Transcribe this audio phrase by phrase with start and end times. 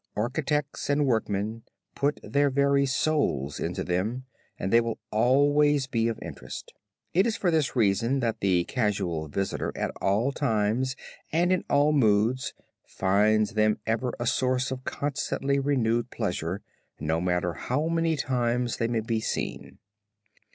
[0.15, 1.61] Architects and workmen
[1.93, 4.25] put their very souls into them
[4.57, 6.73] and they will always be of interest.
[7.13, 10.95] It is for this reason, that the casual visitor at all times
[11.31, 12.55] and in all moods
[12.87, 16.63] finds them ever a source of constantly renewed pleasure,
[16.99, 19.77] no matter how many times they may be seen.